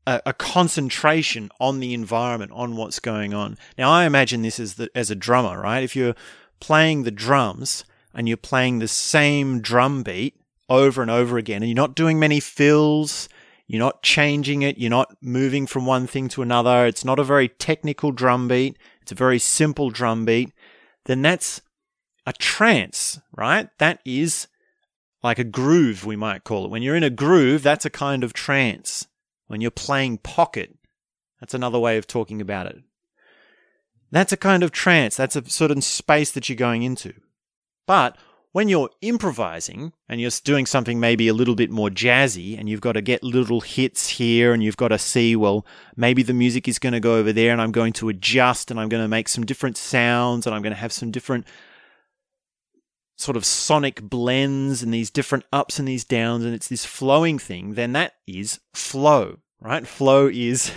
a, 0.06 0.20
a, 0.26 0.32
concentration 0.32 1.50
on 1.60 1.80
the 1.80 1.94
environment, 1.94 2.50
on 2.54 2.76
what's 2.76 2.98
going 2.98 3.34
on. 3.34 3.58
Now, 3.76 3.90
I 3.90 4.04
imagine 4.04 4.42
this 4.42 4.58
as 4.58 4.74
the, 4.74 4.90
as 4.94 5.10
a 5.10 5.14
drummer, 5.14 5.60
right? 5.60 5.82
If 5.82 5.94
you're 5.94 6.14
playing 6.60 7.02
the 7.02 7.10
drums 7.10 7.84
and 8.14 8.26
you're 8.26 8.36
playing 8.36 8.78
the 8.78 8.88
same 8.88 9.60
drum 9.60 10.02
beat 10.02 10.40
over 10.68 11.02
and 11.02 11.10
over 11.10 11.38
again, 11.38 11.62
and 11.62 11.68
you're 11.68 11.76
not 11.76 11.94
doing 11.94 12.18
many 12.18 12.40
fills, 12.40 13.28
you're 13.66 13.78
not 13.78 14.02
changing 14.02 14.62
it, 14.62 14.78
you're 14.78 14.90
not 14.90 15.16
moving 15.22 15.66
from 15.66 15.86
one 15.86 16.06
thing 16.06 16.28
to 16.28 16.42
another. 16.42 16.86
It's 16.86 17.04
not 17.04 17.18
a 17.18 17.24
very 17.24 17.48
technical 17.48 18.12
drum 18.12 18.48
beat. 18.48 18.76
It's 19.00 19.12
a 19.12 19.16
very 19.16 19.38
simple 19.38 19.90
drum 19.90 20.24
beat. 20.24 20.52
Then 21.06 21.22
that's 21.22 21.62
a 22.26 22.32
trance, 22.32 23.20
right? 23.36 23.68
That 23.78 24.00
is 24.04 24.48
like 25.22 25.38
a 25.38 25.44
groove, 25.44 26.04
we 26.04 26.16
might 26.16 26.44
call 26.44 26.64
it. 26.64 26.70
When 26.70 26.82
you're 26.82 26.96
in 26.96 27.02
a 27.02 27.10
groove, 27.10 27.62
that's 27.62 27.84
a 27.84 27.90
kind 27.90 28.24
of 28.24 28.32
trance. 28.32 29.06
When 29.46 29.60
you're 29.60 29.70
playing 29.70 30.18
pocket, 30.18 30.76
that's 31.40 31.54
another 31.54 31.78
way 31.78 31.98
of 31.98 32.06
talking 32.06 32.40
about 32.40 32.66
it. 32.66 32.78
That's 34.10 34.32
a 34.32 34.36
kind 34.36 34.62
of 34.62 34.72
trance. 34.72 35.16
That's 35.16 35.36
a 35.36 35.70
of 35.70 35.84
space 35.84 36.30
that 36.32 36.48
you're 36.48 36.56
going 36.56 36.82
into. 36.82 37.14
But 37.86 38.16
when 38.52 38.68
you're 38.68 38.90
improvising 39.00 39.92
and 40.08 40.20
you're 40.20 40.30
doing 40.44 40.66
something 40.66 41.00
maybe 41.00 41.26
a 41.26 41.34
little 41.34 41.54
bit 41.54 41.70
more 41.70 41.88
jazzy 41.88 42.58
and 42.58 42.68
you've 42.68 42.82
got 42.82 42.92
to 42.92 43.00
get 43.00 43.22
little 43.22 43.62
hits 43.62 44.08
here 44.08 44.52
and 44.52 44.62
you've 44.62 44.76
got 44.76 44.88
to 44.88 44.98
see, 44.98 45.34
well, 45.34 45.66
maybe 45.96 46.22
the 46.22 46.34
music 46.34 46.68
is 46.68 46.78
going 46.78 46.92
to 46.92 47.00
go 47.00 47.16
over 47.16 47.32
there 47.32 47.50
and 47.50 47.62
I'm 47.62 47.72
going 47.72 47.94
to 47.94 48.10
adjust 48.10 48.70
and 48.70 48.78
I'm 48.78 48.90
going 48.90 49.02
to 49.02 49.08
make 49.08 49.28
some 49.28 49.44
different 49.44 49.78
sounds 49.78 50.46
and 50.46 50.54
I'm 50.54 50.60
going 50.60 50.74
to 50.74 50.78
have 50.78 50.92
some 50.92 51.10
different 51.10 51.46
sort 53.16 53.38
of 53.38 53.44
sonic 53.46 54.02
blends 54.02 54.82
and 54.82 54.92
these 54.92 55.10
different 55.10 55.44
ups 55.50 55.78
and 55.78 55.88
these 55.88 56.04
downs 56.04 56.44
and 56.44 56.54
it's 56.54 56.68
this 56.68 56.84
flowing 56.84 57.38
thing, 57.38 57.72
then 57.72 57.92
that 57.92 58.14
is 58.26 58.60
flow, 58.74 59.38
right? 59.60 59.86
Flow 59.86 60.28
is 60.30 60.70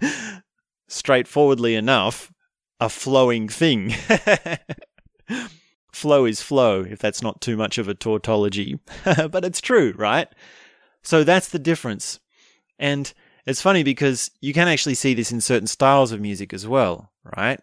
straightforwardly 0.88 1.74
enough 1.74 2.32
a 2.80 2.88
flowing 2.88 3.46
thing. 3.48 3.94
flow 5.98 6.24
is 6.24 6.40
flow, 6.40 6.82
if 6.82 6.98
that's 6.98 7.22
not 7.22 7.40
too 7.40 7.56
much 7.56 7.78
of 7.78 7.88
a 7.88 7.94
tautology. 7.94 8.78
but 9.04 9.44
it's 9.44 9.60
true, 9.60 9.92
right? 9.96 10.28
So 11.02 11.24
that's 11.24 11.48
the 11.48 11.58
difference. 11.58 12.20
And 12.78 13.12
it's 13.46 13.62
funny 13.62 13.82
because 13.82 14.30
you 14.40 14.52
can 14.52 14.68
actually 14.68 14.94
see 14.94 15.14
this 15.14 15.32
in 15.32 15.40
certain 15.40 15.66
styles 15.66 16.12
of 16.12 16.20
music 16.20 16.52
as 16.52 16.66
well, 16.66 17.12
right? 17.36 17.60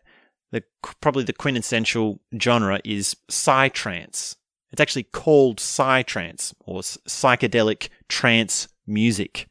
the 0.55 0.63
probably 1.01 1.23
the 1.23 1.33
quintessential 1.33 2.21
genre 2.41 2.79
is 2.85 3.15
psytrance. 3.29 4.37
It's 4.71 4.81
actually 4.81 5.03
called 5.03 5.57
psytrance 5.57 6.53
or 6.59 6.81
psychedelic 6.81 7.89
trance 8.07 8.69
music. 8.87 9.47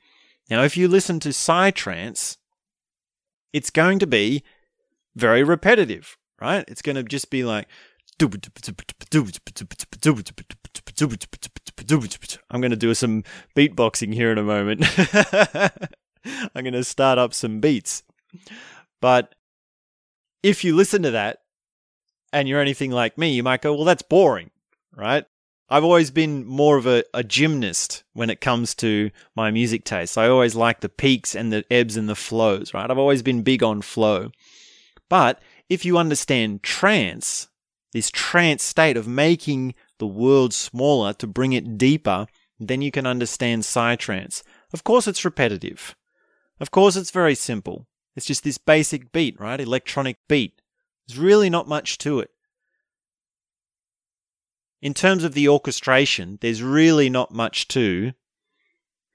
Now, 0.49 0.63
if 0.63 0.77
you 0.77 0.89
listen 0.89 1.21
to 1.21 1.29
psytrance, 1.31 2.39
it's 3.53 3.71
going 3.71 3.99
to 3.99 4.07
be 4.07 4.45
very 5.15 5.43
repetitive, 5.43 6.17
right? 6.41 6.65
It's 6.69 6.83
going 6.83 6.97
to 6.97 7.03
just 7.03 7.31
be 7.31 7.45
like 7.45 7.69
I'm 12.51 12.61
going 12.61 12.71
to 12.71 12.77
do 12.77 12.95
some 12.95 13.25
beatboxing 13.57 14.15
here 14.15 14.31
in 14.31 14.39
a 14.39 14.43
moment. 14.43 14.85
I'm 16.55 16.65
going 16.65 16.73
to 16.73 16.85
start 16.85 17.19
up 17.19 17.35
some 17.35 17.61
beats. 17.61 18.03
But 19.01 19.35
if 20.43 20.65
you 20.65 20.75
listen 20.75 21.03
to 21.03 21.11
that 21.13 21.39
and 22.33 22.49
you're 22.49 22.61
anything 22.61 22.91
like 22.91 23.19
me, 23.19 23.33
you 23.33 23.43
might 23.43 23.63
go, 23.63 23.75
well, 23.75 23.85
that's 23.85 24.03
boring, 24.03 24.51
right? 24.97 25.25
I've 25.69 25.85
always 25.85 26.11
been 26.11 26.45
more 26.47 26.77
of 26.77 26.87
a, 26.87 27.05
a 27.15 27.25
gymnast 27.25 28.05
when 28.13 28.31
it 28.31 28.41
comes 28.41 28.75
to 28.77 29.11
my 29.35 29.51
music 29.51 29.85
taste. 29.85 30.19
I 30.19 30.29
always 30.29 30.55
like 30.55 30.81
the 30.81 30.89
peaks 30.89 31.35
and 31.35 31.53
the 31.53 31.65
ebbs 31.71 31.97
and 31.97 32.09
the 32.09 32.15
flows, 32.15 32.75
right? 32.75 32.91
I've 32.91 32.99
always 32.99 33.23
been 33.23 33.43
big 33.43 33.63
on 33.63 33.83
flow. 33.83 34.31
But 35.09 35.41
if 35.69 35.85
you 35.85 35.97
understand 35.97 36.63
trance, 36.63 37.49
this 37.95 38.11
trance 38.11 38.63
state 38.63 38.97
of 38.97 39.07
making 39.07 39.73
the 39.99 40.07
world 40.07 40.53
smaller 40.53 41.13
to 41.15 41.29
bring 41.29 41.53
it 41.53 41.79
deeper, 41.79 42.27
then 42.59 42.83
you 42.83 42.91
can 42.91 43.07
understand 43.07 43.63
psytrance. 43.63 44.43
Of 44.73 44.83
course, 44.83 45.07
it's 45.07 45.25
repetitive. 45.25 45.95
Of 46.59 46.73
course, 46.73 46.97
it's 46.97 47.13
very 47.13 47.37
simple. 47.37 47.87
It's 48.17 48.27
just 48.27 48.43
this 48.43 48.59
basic 48.59 49.13
beat, 49.13 49.39
right? 49.39 49.61
Electronic 49.61 50.19
beat. 50.29 50.61
There's 51.07 51.19
really 51.19 51.49
not 51.49 51.69
much 51.69 51.97
to 51.99 52.19
it. 52.19 52.31
In 54.83 54.93
terms 54.93 55.23
of 55.23 55.35
the 55.35 55.49
orchestration, 55.49 56.39
there's 56.41 56.63
really 56.63 57.09
not 57.09 57.33
much 57.33 57.69
to 57.69 58.13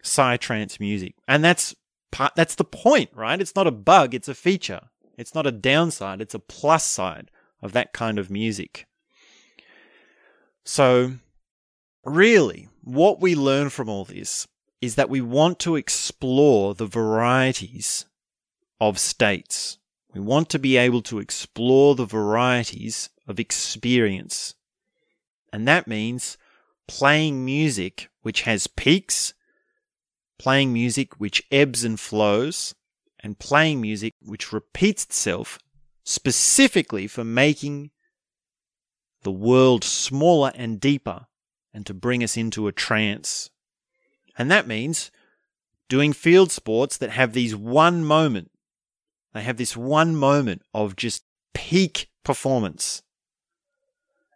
psytrance 0.04 0.80
music. 0.80 1.16
And 1.28 1.44
that's 1.44 1.76
part, 2.14 2.34
that's 2.36 2.56
the 2.56 2.64
point, 2.64 3.10
right? 3.14 3.42
It's 3.42 3.56
not 3.56 3.68
a 3.68 3.72
bug, 3.72 4.16
it's 4.16 4.30
a 4.30 4.34
feature. 4.34 4.84
It's 5.18 5.36
not 5.36 5.46
a 5.46 5.52
downside, 5.52 6.22
it's 6.22 6.34
a 6.34 6.40
plus 6.40 6.86
side 6.86 7.30
of 7.62 7.74
that 7.74 7.94
kind 7.94 8.18
of 8.20 8.30
music. 8.30 8.88
So, 10.64 11.14
really, 12.06 12.70
what 12.84 13.20
we 13.20 13.36
learn 13.36 13.70
from 13.70 13.90
all 13.90 14.06
this 14.06 14.48
is 14.82 14.96
that 14.96 15.10
we 15.10 15.22
want 15.22 15.60
to 15.60 15.76
explore 15.76 16.74
the 16.74 16.86
varieties 16.86 18.06
of 18.80 18.98
states. 18.98 19.78
We 20.14 20.22
want 20.22 20.50
to 20.50 20.60
be 20.60 20.78
able 20.78 21.02
to 21.04 21.20
explore 21.20 21.96
the 21.96 22.06
varieties 22.06 23.10
of 23.28 23.40
experience. 23.40 24.56
And 25.52 25.68
that 25.68 25.88
means 25.88 26.38
playing 26.88 27.46
music 27.46 28.10
which 28.22 28.42
has 28.42 28.68
peaks, 28.68 29.34
playing 30.38 30.74
music 30.74 31.20
which 31.20 31.44
ebbs 31.52 31.84
and 31.84 32.00
flows, 32.00 32.74
and 33.20 33.38
playing 33.38 33.82
music 33.82 34.14
which 34.22 34.54
repeats 34.54 35.04
itself 35.04 35.60
specifically 36.10 37.06
for 37.06 37.24
making 37.24 37.92
the 39.22 39.32
world 39.32 39.84
smaller 39.84 40.52
and 40.56 40.80
deeper 40.80 41.28
and 41.72 41.86
to 41.86 41.94
bring 41.94 42.24
us 42.24 42.36
into 42.36 42.68
a 42.68 42.72
trance. 42.72 43.52
And 44.36 44.50
that 44.50 44.68
means 44.68 45.12
doing 45.88 46.14
field 46.14 46.52
sports 46.52 46.98
that 46.98 47.12
have 47.12 47.34
these 47.34 47.56
one 47.56 48.04
moment. 48.04 48.50
They 49.36 49.44
have 49.44 49.58
this 49.58 49.78
one 49.78 50.16
moment 50.16 50.64
of 50.74 50.96
just 50.96 51.26
peak 51.54 52.10
performance. 52.24 53.04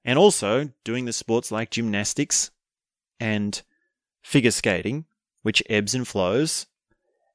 And 0.05 0.19
also 0.19 0.69
doing 0.83 1.05
the 1.05 1.13
sports 1.13 1.51
like 1.51 1.71
gymnastics 1.71 2.51
and 3.19 3.59
figure 4.21 4.51
skating, 4.51 5.05
which 5.41 5.63
ebbs 5.71 5.95
and 5.95 6.07
flows. 6.07 6.67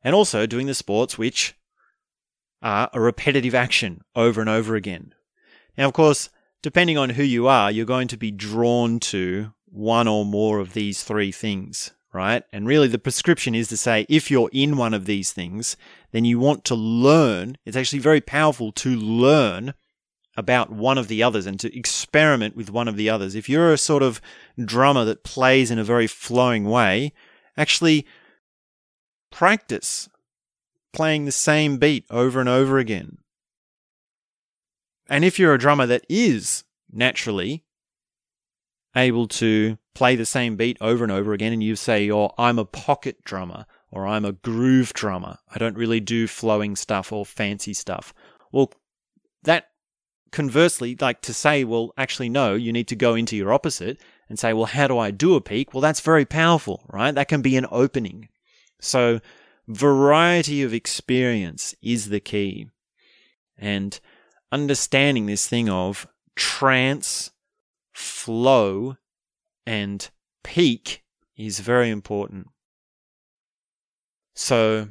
And 0.04 0.14
also 0.14 0.46
doing 0.46 0.68
the 0.68 0.74
sports 0.74 1.18
which 1.18 1.57
are 2.62 2.90
a 2.92 3.00
repetitive 3.00 3.54
action 3.54 4.02
over 4.14 4.40
and 4.40 4.50
over 4.50 4.74
again. 4.74 5.14
Now, 5.76 5.86
of 5.86 5.92
course, 5.92 6.30
depending 6.62 6.98
on 6.98 7.10
who 7.10 7.22
you 7.22 7.46
are, 7.46 7.70
you're 7.70 7.86
going 7.86 8.08
to 8.08 8.16
be 8.16 8.30
drawn 8.30 8.98
to 9.00 9.52
one 9.66 10.08
or 10.08 10.24
more 10.24 10.58
of 10.58 10.72
these 10.72 11.02
three 11.02 11.30
things, 11.30 11.92
right? 12.12 12.42
And 12.52 12.66
really, 12.66 12.88
the 12.88 12.98
prescription 12.98 13.54
is 13.54 13.68
to 13.68 13.76
say 13.76 14.06
if 14.08 14.30
you're 14.30 14.50
in 14.52 14.76
one 14.76 14.94
of 14.94 15.04
these 15.06 15.32
things, 15.32 15.76
then 16.10 16.24
you 16.24 16.38
want 16.38 16.64
to 16.64 16.74
learn. 16.74 17.58
It's 17.64 17.76
actually 17.76 18.00
very 18.00 18.20
powerful 18.20 18.72
to 18.72 18.90
learn 18.96 19.74
about 20.36 20.70
one 20.70 20.98
of 20.98 21.08
the 21.08 21.22
others 21.22 21.46
and 21.46 21.58
to 21.58 21.76
experiment 21.76 22.56
with 22.56 22.70
one 22.70 22.86
of 22.86 22.96
the 22.96 23.10
others. 23.10 23.34
If 23.34 23.48
you're 23.48 23.72
a 23.72 23.78
sort 23.78 24.02
of 24.04 24.20
drummer 24.62 25.04
that 25.04 25.24
plays 25.24 25.70
in 25.70 25.78
a 25.78 25.84
very 25.84 26.06
flowing 26.06 26.64
way, 26.64 27.12
actually 27.56 28.06
practice 29.30 30.08
playing 30.92 31.24
the 31.24 31.32
same 31.32 31.78
beat 31.78 32.04
over 32.10 32.40
and 32.40 32.48
over 32.48 32.78
again. 32.78 33.18
And 35.08 35.24
if 35.24 35.38
you're 35.38 35.54
a 35.54 35.58
drummer 35.58 35.86
that 35.86 36.04
is 36.08 36.64
naturally 36.90 37.64
able 38.94 39.28
to 39.28 39.78
play 39.94 40.16
the 40.16 40.26
same 40.26 40.56
beat 40.56 40.76
over 40.80 41.04
and 41.04 41.12
over 41.12 41.32
again, 41.32 41.52
and 41.52 41.62
you 41.62 41.76
say, 41.76 42.10
"Oh, 42.10 42.32
I'm 42.38 42.58
a 42.58 42.64
pocket 42.64 43.24
drummer," 43.24 43.66
or 43.90 44.06
"I'm 44.06 44.24
a 44.24 44.32
groove 44.32 44.92
drummer," 44.92 45.38
I 45.54 45.58
don't 45.58 45.76
really 45.76 46.00
do 46.00 46.26
flowing 46.26 46.76
stuff 46.76 47.12
or 47.12 47.24
fancy 47.24 47.74
stuff. 47.74 48.12
Well, 48.52 48.72
that 49.42 49.70
conversely, 50.30 50.96
like 51.00 51.22
to 51.22 51.34
say, 51.34 51.64
well, 51.64 51.92
actually, 51.96 52.28
no, 52.28 52.54
you 52.54 52.72
need 52.72 52.88
to 52.88 52.96
go 52.96 53.14
into 53.14 53.36
your 53.36 53.52
opposite 53.52 54.00
and 54.28 54.38
say, 54.38 54.52
well, 54.52 54.66
how 54.66 54.86
do 54.86 54.98
I 54.98 55.10
do 55.10 55.34
a 55.34 55.40
peak? 55.40 55.72
Well, 55.72 55.80
that's 55.80 56.00
very 56.00 56.24
powerful, 56.24 56.84
right? 56.92 57.14
That 57.14 57.28
can 57.28 57.42
be 57.42 57.56
an 57.56 57.66
opening. 57.70 58.28
So, 58.80 59.20
variety 59.68 60.62
of 60.62 60.72
experience 60.74 61.74
is 61.82 62.08
the 62.08 62.20
key. 62.20 62.68
And 63.56 64.00
understanding 64.50 65.26
this 65.26 65.46
thing 65.46 65.68
of 65.68 66.08
trance, 66.34 67.30
flow, 67.92 68.96
and 69.66 70.08
peak 70.42 71.04
is 71.36 71.60
very 71.60 71.90
important. 71.90 72.48
So 74.34 74.88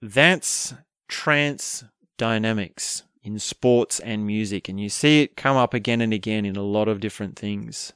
that's 0.00 0.74
trance 1.08 1.84
dynamics 2.16 3.02
in 3.22 3.38
sports 3.38 3.98
and 4.00 4.26
music, 4.26 4.68
and 4.68 4.80
you 4.80 4.88
see 4.88 5.22
it 5.22 5.36
come 5.36 5.56
up 5.56 5.74
again 5.74 6.00
and 6.00 6.12
again 6.12 6.44
in 6.46 6.56
a 6.56 6.62
lot 6.62 6.88
of 6.88 7.00
different 7.00 7.36
things. 7.36 7.92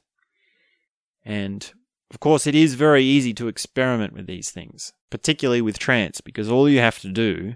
And 1.23 1.71
of 2.11 2.19
course, 2.19 2.45
it 2.45 2.55
is 2.55 2.75
very 2.75 3.03
easy 3.03 3.33
to 3.33 3.47
experiment 3.47 4.13
with 4.13 4.27
these 4.27 4.51
things, 4.51 4.93
particularly 5.09 5.61
with 5.61 5.79
trance, 5.79 6.21
because 6.21 6.49
all 6.49 6.69
you 6.69 6.79
have 6.79 6.99
to 6.99 7.09
do 7.09 7.55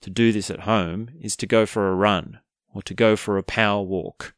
to 0.00 0.10
do 0.10 0.32
this 0.32 0.50
at 0.50 0.60
home 0.60 1.10
is 1.20 1.36
to 1.36 1.46
go 1.46 1.66
for 1.66 1.90
a 1.90 1.94
run 1.94 2.40
or 2.74 2.82
to 2.82 2.94
go 2.94 3.16
for 3.16 3.36
a 3.36 3.42
power 3.42 3.82
walk. 3.82 4.34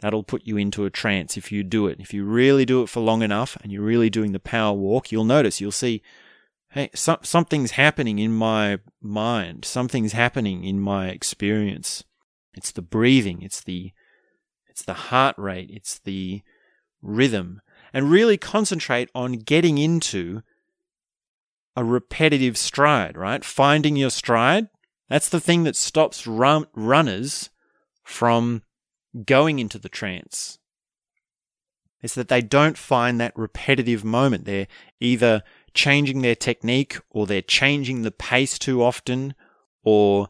That'll 0.00 0.24
put 0.24 0.42
you 0.44 0.56
into 0.56 0.84
a 0.84 0.90
trance 0.90 1.36
if 1.36 1.52
you 1.52 1.62
do 1.62 1.86
it. 1.86 2.00
If 2.00 2.12
you 2.12 2.24
really 2.24 2.64
do 2.64 2.82
it 2.82 2.88
for 2.88 3.00
long 3.00 3.22
enough 3.22 3.56
and 3.62 3.70
you're 3.70 3.82
really 3.82 4.10
doing 4.10 4.32
the 4.32 4.40
power 4.40 4.72
walk, 4.72 5.12
you'll 5.12 5.24
notice, 5.24 5.60
you'll 5.60 5.70
see, 5.70 6.02
hey, 6.70 6.90
so- 6.92 7.20
something's 7.22 7.72
happening 7.72 8.18
in 8.18 8.32
my 8.32 8.80
mind. 9.00 9.64
Something's 9.64 10.12
happening 10.12 10.64
in 10.64 10.80
my 10.80 11.08
experience. 11.08 12.02
It's 12.54 12.72
the 12.72 12.82
breathing. 12.82 13.42
It's 13.42 13.62
the, 13.62 13.92
it's 14.68 14.82
the 14.82 14.94
heart 14.94 15.36
rate. 15.38 15.70
It's 15.72 16.00
the 16.00 16.42
rhythm 17.00 17.60
and 17.92 18.10
really 18.10 18.36
concentrate 18.36 19.10
on 19.14 19.32
getting 19.32 19.78
into 19.78 20.42
a 21.76 21.84
repetitive 21.84 22.56
stride, 22.56 23.16
right? 23.16 23.44
Finding 23.44 23.96
your 23.96 24.10
stride. 24.10 24.68
That's 25.08 25.28
the 25.28 25.40
thing 25.40 25.64
that 25.64 25.76
stops 25.76 26.26
run- 26.26 26.66
runners 26.74 27.50
from 28.02 28.62
going 29.24 29.58
into 29.58 29.78
the 29.78 29.88
trance. 29.88 30.58
It's 32.02 32.14
that 32.14 32.28
they 32.28 32.42
don't 32.42 32.76
find 32.76 33.20
that 33.20 33.36
repetitive 33.36 34.04
moment. 34.04 34.44
They're 34.44 34.66
either 35.00 35.42
changing 35.72 36.22
their 36.22 36.34
technique 36.34 36.98
or 37.10 37.26
they're 37.26 37.42
changing 37.42 38.02
the 38.02 38.10
pace 38.10 38.58
too 38.58 38.82
often 38.82 39.34
or 39.84 40.28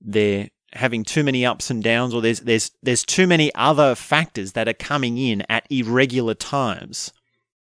they're 0.00 0.50
having 0.74 1.04
too 1.04 1.24
many 1.24 1.46
ups 1.46 1.70
and 1.70 1.82
downs 1.82 2.12
or 2.12 2.20
there's 2.20 2.40
there's 2.40 2.72
there's 2.82 3.04
too 3.04 3.26
many 3.26 3.54
other 3.54 3.94
factors 3.94 4.52
that 4.52 4.68
are 4.68 4.74
coming 4.74 5.18
in 5.18 5.42
at 5.48 5.70
irregular 5.70 6.34
times 6.34 7.12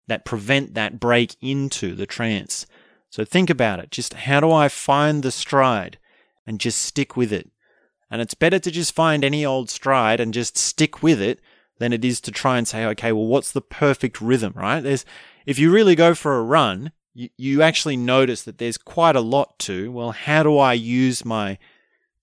that 0.08 0.24
prevent 0.24 0.74
that 0.74 0.98
break 0.98 1.36
into 1.40 1.94
the 1.94 2.06
trance. 2.06 2.66
So 3.10 3.24
think 3.24 3.50
about 3.50 3.78
it. 3.78 3.90
Just 3.90 4.14
how 4.14 4.40
do 4.40 4.50
I 4.50 4.68
find 4.68 5.22
the 5.22 5.30
stride 5.30 5.98
and 6.46 6.58
just 6.58 6.80
stick 6.80 7.16
with 7.16 7.32
it? 7.32 7.50
And 8.10 8.20
it's 8.20 8.34
better 8.34 8.58
to 8.58 8.70
just 8.70 8.94
find 8.94 9.24
any 9.24 9.44
old 9.44 9.70
stride 9.70 10.20
and 10.20 10.34
just 10.34 10.56
stick 10.56 11.02
with 11.02 11.20
it 11.20 11.40
than 11.78 11.92
it 11.92 12.04
is 12.04 12.20
to 12.22 12.30
try 12.30 12.58
and 12.58 12.68
say, 12.68 12.84
okay, 12.84 13.12
well, 13.12 13.26
what's 13.26 13.52
the 13.52 13.62
perfect 13.62 14.20
rhythm, 14.20 14.52
right? 14.54 14.80
There's, 14.80 15.04
if 15.46 15.58
you 15.58 15.72
really 15.72 15.94
go 15.94 16.14
for 16.14 16.36
a 16.36 16.42
run, 16.42 16.92
you, 17.14 17.28
you 17.36 17.62
actually 17.62 17.96
notice 17.96 18.42
that 18.42 18.58
there's 18.58 18.78
quite 18.78 19.16
a 19.16 19.20
lot 19.20 19.58
to, 19.60 19.90
well, 19.90 20.12
how 20.12 20.42
do 20.42 20.58
I 20.58 20.74
use 20.74 21.24
my 21.24 21.58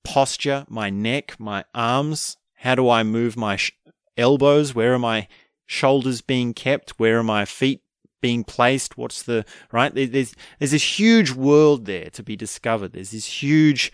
posture, 0.03 0.65
my 0.69 0.89
neck, 0.89 1.39
my 1.39 1.65
arms? 1.73 2.37
How 2.55 2.75
do 2.75 2.89
I 2.89 3.03
move 3.03 3.37
my 3.37 3.55
sh- 3.55 3.71
elbows? 4.17 4.75
Where 4.75 4.93
are 4.93 4.99
my 4.99 5.27
shoulders 5.65 6.21
being 6.21 6.53
kept? 6.53 6.91
Where 6.99 7.19
are 7.19 7.23
my 7.23 7.45
feet 7.45 7.81
being 8.21 8.43
placed? 8.43 8.97
What's 8.97 9.23
the 9.23 9.45
right? 9.71 9.93
There's 9.93 10.35
there's 10.59 10.71
this 10.71 10.99
huge 10.99 11.31
world 11.31 11.85
there 11.85 12.09
to 12.11 12.23
be 12.23 12.35
discovered. 12.35 12.93
There's 12.93 13.11
this 13.11 13.43
huge. 13.43 13.93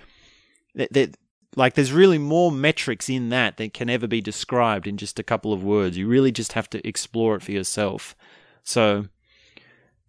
There, 0.73 1.09
like 1.55 1.75
there's 1.75 1.93
really 1.93 2.17
more 2.17 2.51
metrics 2.51 3.09
in 3.09 3.29
that 3.29 3.57
than 3.57 3.69
can 3.69 3.89
ever 3.89 4.07
be 4.07 4.21
described 4.21 4.87
in 4.87 4.97
just 4.97 5.19
a 5.19 5.23
couple 5.23 5.53
of 5.53 5.63
words. 5.63 5.97
You 5.97 6.07
really 6.07 6.31
just 6.31 6.53
have 6.53 6.69
to 6.71 6.85
explore 6.85 7.35
it 7.35 7.43
for 7.43 7.51
yourself. 7.51 8.15
So 8.63 9.07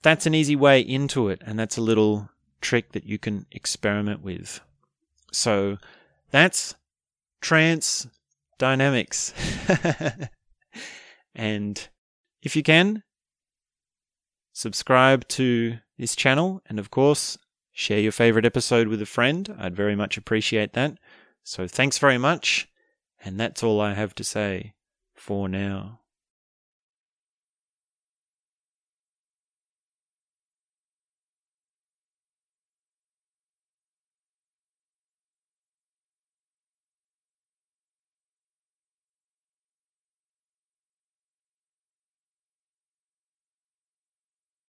that's 0.02 0.26
an 0.26 0.34
easy 0.34 0.56
way 0.56 0.80
into 0.80 1.28
it, 1.28 1.42
and 1.44 1.58
that's 1.58 1.76
a 1.76 1.82
little 1.82 2.30
trick 2.60 2.92
that 2.92 3.04
you 3.04 3.18
can 3.18 3.46
experiment 3.52 4.22
with. 4.22 4.60
So 5.36 5.76
that's 6.30 6.74
trance 7.42 8.06
dynamics. 8.58 9.34
and 11.34 11.88
if 12.42 12.56
you 12.56 12.62
can, 12.62 13.02
subscribe 14.54 15.28
to 15.28 15.78
this 15.98 16.16
channel, 16.16 16.62
and 16.70 16.78
of 16.78 16.90
course, 16.90 17.36
share 17.70 18.00
your 18.00 18.12
favorite 18.12 18.46
episode 18.46 18.88
with 18.88 19.02
a 19.02 19.06
friend. 19.06 19.54
I'd 19.58 19.76
very 19.76 19.94
much 19.94 20.16
appreciate 20.16 20.72
that. 20.72 20.96
So 21.44 21.68
thanks 21.68 21.98
very 21.98 22.18
much, 22.18 22.68
and 23.22 23.38
that's 23.38 23.62
all 23.62 23.78
I 23.78 23.92
have 23.92 24.14
to 24.14 24.24
say 24.24 24.72
for 25.14 25.50
now. 25.50 26.00